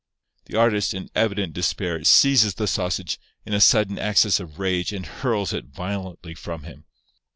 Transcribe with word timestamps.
The 0.45 0.57
artist, 0.57 0.95
in 0.95 1.11
evident 1.13 1.53
despair, 1.53 2.03
seizes 2.03 2.55
the 2.55 2.65
sausage, 2.65 3.19
in 3.45 3.53
a 3.53 3.61
sudden 3.61 3.99
access 3.99 4.39
of 4.39 4.57
rage, 4.57 4.91
and 4.91 5.05
hurls 5.05 5.53
it 5.53 5.65
violently 5.65 6.33
from 6.33 6.63
him. 6.63 6.85